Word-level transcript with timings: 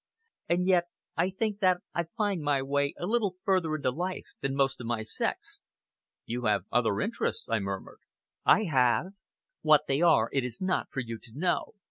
And 0.49 0.65
yet 0.65 0.85
I 1.15 1.29
think 1.29 1.59
that 1.59 1.81
I 1.93 2.05
find 2.17 2.41
my 2.41 2.63
way 2.63 2.95
a 2.97 3.05
little 3.05 3.35
further 3.43 3.75
into 3.75 3.91
life 3.91 4.25
than 4.41 4.55
most 4.55 4.81
of 4.81 4.87
my 4.87 5.03
sex." 5.03 5.61
"You 6.25 6.45
have 6.45 6.65
other 6.71 7.01
interests," 7.01 7.45
I 7.47 7.59
murmured. 7.59 7.99
"I 8.43 8.63
have! 8.63 9.13
What 9.61 9.81
they 9.87 10.01
are 10.01 10.29
it 10.33 10.43
is 10.43 10.59
not 10.59 10.87
for 10.89 11.01
you 11.01 11.19
to 11.19 11.31
know. 11.35 11.75